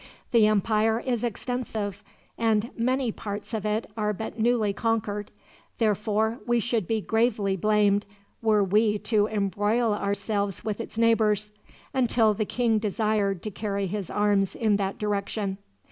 The 0.31 0.47
empire 0.47 0.99
is 0.99 1.23
extensive, 1.23 2.03
and 2.35 2.71
many 2.75 3.11
parts 3.11 3.53
of 3.53 3.67
it 3.67 3.87
are 3.95 4.13
but 4.13 4.39
newly 4.39 4.73
conquered; 4.73 5.29
therefore 5.77 6.39
we 6.47 6.59
should 6.59 6.87
be 6.87 7.01
gravely 7.01 7.55
blamed, 7.55 8.07
were 8.41 8.63
we 8.63 8.97
to 8.97 9.27
embroil 9.27 9.93
ourselves 9.93 10.65
with 10.65 10.81
its 10.81 10.97
neighbors, 10.97 11.51
until 11.93 12.33
the 12.33 12.45
king 12.45 12.79
desired 12.79 13.43
to 13.43 13.51
carry 13.51 13.85
his 13.85 14.09
arms 14.09 14.55
in 14.55 14.77
that 14.77 14.97
direction. 14.97 15.59